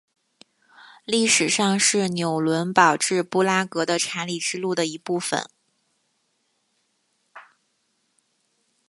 [1.05, 5.47] 历史上是纽伦堡至布拉格的查理之路的一部份。